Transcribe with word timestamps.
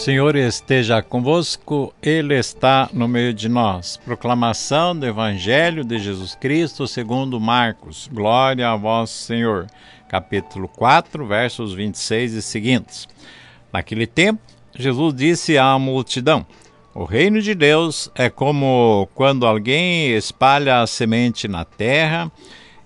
Senhor 0.00 0.34
esteja 0.34 1.02
convosco, 1.02 1.92
Ele 2.02 2.34
está 2.34 2.88
no 2.90 3.06
meio 3.06 3.34
de 3.34 3.50
nós. 3.50 3.98
Proclamação 3.98 4.98
do 4.98 5.04
Evangelho 5.04 5.84
de 5.84 5.98
Jesus 5.98 6.34
Cristo 6.34 6.88
segundo 6.88 7.38
Marcos. 7.38 8.08
Glória 8.10 8.66
a 8.70 8.76
vós, 8.76 9.10
Senhor. 9.10 9.66
Capítulo 10.08 10.68
4, 10.68 11.26
versos 11.26 11.74
26 11.74 12.32
e 12.32 12.40
seguintes. 12.40 13.06
Naquele 13.70 14.06
tempo, 14.06 14.40
Jesus 14.74 15.14
disse 15.14 15.58
à 15.58 15.78
multidão: 15.78 16.46
O 16.94 17.04
reino 17.04 17.42
de 17.42 17.54
Deus 17.54 18.10
é 18.14 18.30
como 18.30 19.06
quando 19.14 19.46
alguém 19.46 20.12
espalha 20.12 20.80
a 20.80 20.86
semente 20.86 21.46
na 21.46 21.66
terra, 21.66 22.32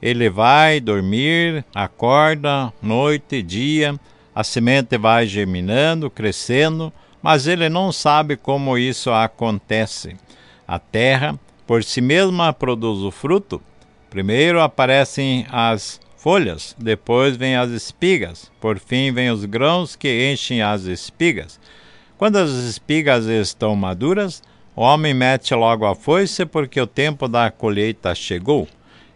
ele 0.02 0.28
vai 0.28 0.80
dormir, 0.80 1.64
acorda 1.72 2.72
noite 2.82 3.36
e 3.36 3.42
dia, 3.42 3.94
a 4.34 4.42
semente 4.42 4.98
vai 4.98 5.28
germinando, 5.28 6.10
crescendo, 6.10 6.92
mas 7.24 7.46
ele 7.46 7.70
não 7.70 7.90
sabe 7.90 8.36
como 8.36 8.76
isso 8.76 9.10
acontece. 9.10 10.14
A 10.68 10.78
terra, 10.78 11.40
por 11.66 11.82
si 11.82 12.02
mesma, 12.02 12.52
produz 12.52 12.98
o 12.98 13.10
fruto. 13.10 13.62
Primeiro 14.10 14.60
aparecem 14.60 15.46
as 15.50 15.98
folhas, 16.18 16.76
depois 16.78 17.34
vêm 17.34 17.56
as 17.56 17.70
espigas, 17.70 18.52
por 18.60 18.78
fim 18.78 19.10
vêm 19.10 19.30
os 19.30 19.46
grãos 19.46 19.96
que 19.96 20.30
enchem 20.30 20.60
as 20.60 20.82
espigas. 20.82 21.58
Quando 22.18 22.36
as 22.36 22.50
espigas 22.50 23.24
estão 23.24 23.74
maduras, 23.74 24.42
o 24.76 24.82
homem 24.82 25.14
mete 25.14 25.54
logo 25.54 25.86
a 25.86 25.94
foice, 25.94 26.44
porque 26.44 26.78
o 26.78 26.86
tempo 26.86 27.26
da 27.26 27.50
colheita 27.50 28.14
chegou. 28.14 28.68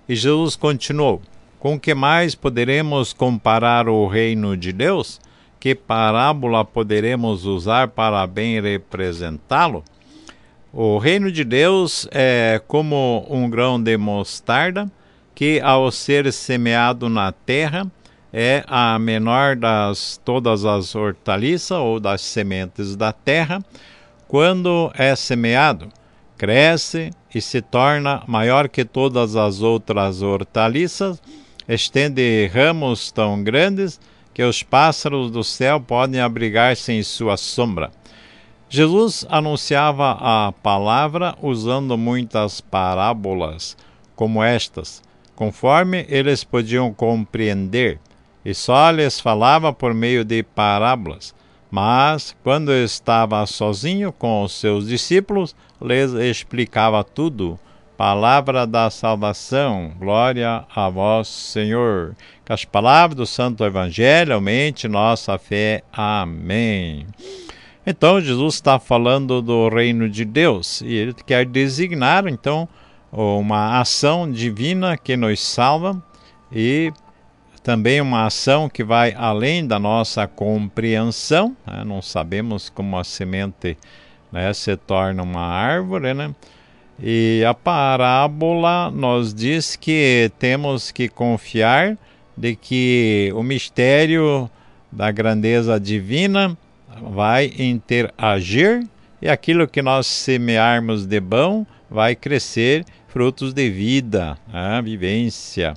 E 0.09 0.17
Jesus 0.17 0.57
continuou: 0.57 1.21
Com 1.59 1.79
que 1.79 1.95
mais 1.95 2.35
poderemos 2.35 3.13
comparar 3.13 3.87
o 3.87 4.07
reino 4.07 4.57
de 4.57 4.73
Deus? 4.73 5.21
Que 5.61 5.75
parábola 5.75 6.65
poderemos 6.65 7.45
usar 7.45 7.89
para 7.89 8.27
bem 8.27 8.61
representá-lo? 8.61 9.85
O 10.73 10.99
reino 10.99 11.33
de 11.33 11.45
Deus 11.45 12.07
é 12.11 12.61
como 12.69 13.27
um 13.29 13.49
grão 13.49 13.83
de 13.83 13.97
mostarda 13.97 14.91
que, 15.35 15.61
ao 15.61 15.91
ser 15.91 16.33
semeado 16.33 17.09
na 17.09 17.33
terra, 17.33 17.91
é 18.33 18.63
a 18.67 18.99
menor 18.99 19.57
das 19.57 20.21
todas 20.25 20.65
as 20.65 20.95
hortaliças 20.95 21.79
ou 21.79 21.99
das 21.99 22.21
sementes 22.21 22.95
da 22.95 23.13
terra. 23.13 23.65
Quando 24.27 24.93
é 24.95 25.17
semeado, 25.17 25.89
cresce 26.37 27.11
e 27.35 27.41
se 27.41 27.63
torna 27.63 28.23
maior 28.27 28.69
que 28.69 28.85
todas 28.85 29.37
as 29.37 29.63
outras 29.63 30.23
hortaliças, 30.23 31.21
estende 31.69 32.47
ramos 32.53 33.11
tão 33.11 33.43
grandes 33.43 33.99
que 34.39 34.43
os 34.45 34.63
pássaros 34.63 35.33
do 35.33 35.43
céu 35.43 35.81
podem 35.81 36.21
abrigar-se 36.21 36.93
em 36.93 37.03
sua 37.03 37.37
sombra. 37.37 37.91
Jesus 38.69 39.27
anunciava 39.29 40.13
a 40.13 40.53
palavra 40.63 41.35
usando 41.43 41.99
muitas 41.99 42.61
parábolas 42.61 43.77
como 44.15 44.41
estas, 44.41 45.03
conforme 45.35 46.07
eles 46.09 46.45
podiam 46.45 46.95
compreender, 46.95 47.99
e 48.45 48.55
só 48.55 48.93
lhes 48.93 49.19
falava 49.19 49.73
por 49.73 49.93
meio 49.93 50.25
de 50.25 50.45
parábolas. 50.45 51.35
Mas, 51.69 52.37
quando 52.45 52.73
estava 52.73 53.45
sozinho 53.45 54.13
com 54.13 54.45
os 54.45 54.53
seus 54.53 54.87
discípulos, 54.87 55.53
lhes 55.83 56.13
explicava 56.13 57.03
tudo 57.03 57.59
Palavra 57.99 58.65
da 58.65 58.89
salvação, 58.91 59.91
glória 59.99 60.65
a 60.73 60.89
vós, 60.89 61.27
Senhor. 61.27 62.15
Que 62.45 62.53
as 62.53 62.65
palavras 62.65 63.17
do 63.17 63.27
Santo 63.27 63.65
Evangelho 63.65 64.35
aumente 64.35 64.87
nossa 64.87 65.37
fé. 65.37 65.83
Amém. 65.93 67.09
Então, 67.85 68.21
Jesus 68.21 68.55
está 68.55 68.79
falando 68.79 69.43
do 69.43 69.69
reino 69.69 70.09
de 70.09 70.25
Deus 70.25 70.81
e 70.81 70.95
ele 70.95 71.13
quer 71.13 71.45
designar, 71.45 72.29
então, 72.29 72.69
uma 73.11 73.81
ação 73.81 74.31
divina 74.31 74.97
que 74.97 75.17
nos 75.17 75.41
salva 75.41 76.01
e 76.53 76.93
também 77.65 78.01
uma 78.01 78.27
ação 78.27 78.69
que 78.69 78.85
vai 78.85 79.13
além 79.13 79.67
da 79.67 79.81
nossa 79.81 80.25
compreensão. 80.29 81.57
Né? 81.67 81.83
Não 81.85 82.01
sabemos 82.01 82.71
como 82.71 82.97
a 82.97 83.03
semente 83.03 83.77
né, 84.31 84.53
se 84.53 84.77
torna 84.77 85.21
uma 85.21 85.43
árvore, 85.43 86.15
né? 86.15 86.33
E 87.01 87.45
a 87.47 87.55
parábola 87.55 88.91
nos 88.91 89.33
diz 89.33 89.77
que 89.77 90.33
temos 90.37 90.91
que 90.91 91.09
confiar 91.09 91.97
de 92.37 92.57
que 92.57 93.33
o 93.37 93.43
mistério 93.43 94.51
da 94.91 95.11
grandeza 95.13 95.79
divina 95.79 96.59
vai 97.01 97.53
interagir 97.57 98.85
e 99.23 99.29
aquilo 99.29 99.69
que 99.69 99.81
nós 99.81 100.09
semearmos 100.09 101.07
de 101.07 101.21
bom 101.21 101.65
vai 101.89 102.17
crescer 102.17 102.85
frutos 103.07 103.53
de 103.53 103.71
vida, 103.71 104.37
né? 104.53 104.83
vivência. 104.83 105.75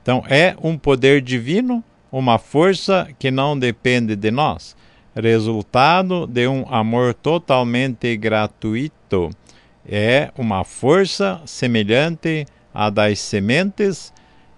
Então 0.00 0.24
é 0.28 0.54
um 0.62 0.78
poder 0.78 1.20
divino, 1.20 1.82
uma 2.10 2.38
força 2.38 3.08
que 3.18 3.32
não 3.32 3.58
depende 3.58 4.14
de 4.14 4.30
nós, 4.30 4.76
resultado 5.14 6.26
de 6.26 6.46
um 6.46 6.64
amor 6.68 7.14
totalmente 7.14 8.16
gratuito 8.16 9.30
é 9.86 10.30
uma 10.36 10.64
força 10.64 11.40
semelhante 11.44 12.46
à 12.72 12.88
das 12.90 13.18
sementes 13.18 14.12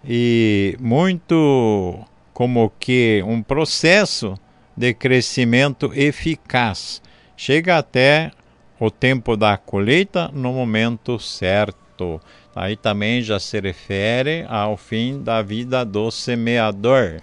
e 0.07 0.77
muito 0.81 1.99
como 2.33 2.71
que 2.79 3.23
um 3.27 3.43
processo 3.43 4.35
de 4.77 4.93
crescimento 4.93 5.93
eficaz. 5.95 7.01
Chega 7.37 7.79
até 7.79 8.31
o 8.79 8.91
tempo 8.91 9.37
da 9.37 9.57
colheita 9.57 10.31
no 10.33 10.53
momento 10.53 11.19
certo. 11.19 12.21
Aí 12.55 12.77
também 12.77 13.23
já 13.23 13.39
se 13.41 13.61
refere 13.61 14.45
ao 14.49 14.77
fim 14.77 15.23
da 15.23 15.43
vida 15.43 15.85
do 15.85 16.11
semeador. 16.11 17.21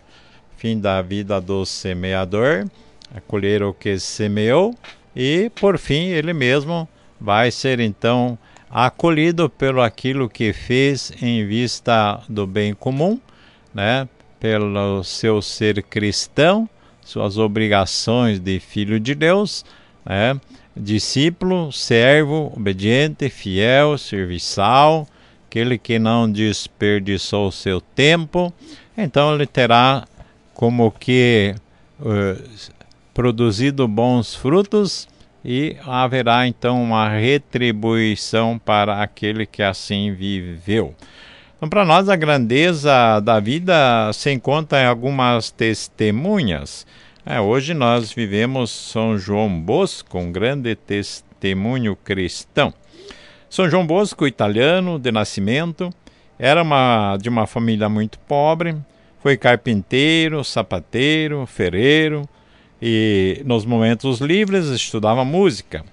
Fim 0.57 0.79
da 0.79 1.01
vida 1.01 1.41
do 1.41 1.65
semeador, 1.65 2.67
a 3.15 3.19
colher 3.19 3.63
o 3.63 3.73
que 3.73 3.97
semeou 3.99 4.75
e 5.15 5.51
por 5.55 5.77
fim 5.77 6.09
ele 6.09 6.33
mesmo 6.33 6.87
vai 7.21 7.51
ser 7.51 7.79
então 7.79 8.37
acolhido 8.67 9.47
pelo 9.47 9.81
aquilo 9.81 10.27
que 10.27 10.51
fez 10.51 11.13
em 11.21 11.45
vista 11.45 12.19
do 12.27 12.47
bem 12.47 12.73
comum, 12.73 13.19
né? 13.73 14.09
Pelo 14.39 15.03
seu 15.03 15.39
ser 15.39 15.83
cristão, 15.83 16.67
suas 17.05 17.37
obrigações 17.37 18.39
de 18.39 18.59
filho 18.59 18.99
de 18.99 19.13
Deus, 19.13 19.63
né? 20.03 20.39
Discípulo, 20.75 21.71
servo, 21.71 22.51
obediente, 22.55 23.29
fiel, 23.29 23.97
serviçal, 23.97 25.05
aquele 25.47 25.77
que 25.77 25.99
não 25.99 26.31
desperdiçou 26.31 27.49
o 27.49 27.51
seu 27.51 27.81
tempo, 27.81 28.51
então 28.97 29.35
ele 29.35 29.45
terá 29.45 30.07
como 30.53 30.89
que 30.91 31.53
uh, 31.99 32.41
produzido 33.13 33.85
bons 33.87 34.33
frutos 34.33 35.10
e 35.43 35.75
haverá 35.85 36.47
então 36.47 36.81
uma 36.81 37.09
retribuição 37.09 38.59
para 38.59 39.01
aquele 39.01 39.45
que 39.45 39.63
assim 39.63 40.13
viveu. 40.13 40.95
Então, 41.57 41.69
para 41.69 41.85
nós, 41.85 42.09
a 42.09 42.15
grandeza 42.15 43.19
da 43.19 43.39
vida 43.39 44.11
se 44.13 44.31
encontra 44.31 44.81
em 44.81 44.85
algumas 44.85 45.51
testemunhas. 45.51 46.87
É, 47.23 47.39
hoje 47.39 47.73
nós 47.75 48.11
vivemos 48.11 48.71
São 48.71 49.15
João 49.17 49.61
Bosco, 49.61 50.17
um 50.17 50.31
grande 50.31 50.75
testemunho 50.75 51.95
cristão. 51.95 52.73
São 53.47 53.69
João 53.69 53.85
Bosco, 53.85 54.25
italiano 54.25 54.97
de 54.97 55.11
nascimento, 55.11 55.93
era 56.39 56.63
uma, 56.63 57.17
de 57.21 57.29
uma 57.29 57.45
família 57.45 57.87
muito 57.87 58.17
pobre, 58.19 58.75
foi 59.21 59.37
carpinteiro, 59.37 60.43
sapateiro, 60.43 61.45
ferreiro, 61.45 62.27
e 62.81 63.41
nos 63.45 63.65
momentos 63.65 64.19
livres 64.19 64.65
estudava 64.67 65.23
música. 65.23 65.85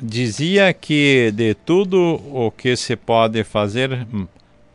Dizia 0.00 0.72
que 0.72 1.32
de 1.34 1.54
tudo 1.54 2.20
o 2.30 2.50
que 2.50 2.76
se 2.76 2.94
pode 2.94 3.42
fazer 3.42 4.06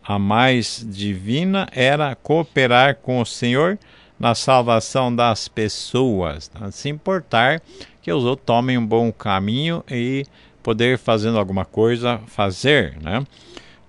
a 0.04 0.19
mais 0.19 0.86
divina 0.89 1.69
era 1.72 2.16
cooperar 2.16 2.98
com 2.98 3.22
o 3.22 3.25
Senhor 3.25 3.80
na 4.19 4.36
salvação 4.36 5.16
das 5.16 5.48
pessoas, 5.48 6.51
não 6.60 6.72
se 6.72 6.89
importar 6.89 7.62
que 8.01 8.12
os 8.12 8.24
outros 8.24 8.45
tomem 8.45 8.78
um 8.78 8.86
bom 8.86 9.12
caminho 9.12 9.83
e 9.89 10.25
poder 10.62 10.98
fazendo 10.98 11.39
alguma 11.39 11.66
coisa 11.66 12.19
fazer, 12.28 12.98
né? 13.01 13.25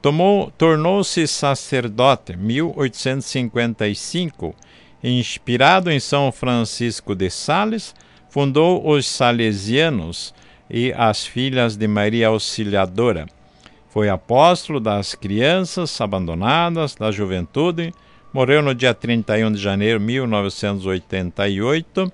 Tomou, 0.01 0.51
tornou-se 0.59 1.27
sacerdote 1.27 2.37
1855 2.37 4.55
Inspirado 5.03 5.91
em 5.91 5.99
São 5.99 6.31
Francisco 6.31 7.13
de 7.15 7.29
Sales, 7.29 7.93
fundou 8.31 8.89
os 8.89 9.07
Salesianos 9.07 10.33
e 10.71 10.93
as 10.97 11.27
Filhas 11.27 11.77
de 11.77 11.89
Maria 11.89 12.29
Auxiliadora. 12.29 13.27
Foi 13.91 14.09
apóstolo 14.09 14.81
das 14.81 15.15
crianças 15.15 16.01
abandonadas, 16.01 16.95
da 16.95 17.11
juventude. 17.11 17.93
Morreu 18.33 18.63
no 18.63 18.75
dia 18.75 18.95
31 18.95 19.53
de 19.53 19.61
janeiro 19.61 19.99
de 19.99 20.07
1988. 20.07 22.11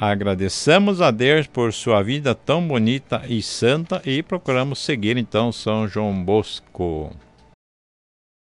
Agradecemos 0.00 1.00
a 1.00 1.12
Deus 1.12 1.46
por 1.46 1.72
sua 1.72 2.02
vida 2.02 2.34
tão 2.34 2.66
bonita 2.66 3.22
e 3.28 3.40
santa 3.40 4.02
e 4.04 4.20
procuramos 4.22 4.80
seguir 4.80 5.16
então 5.16 5.52
São 5.52 5.86
João 5.86 6.24
Bosco. 6.24 7.14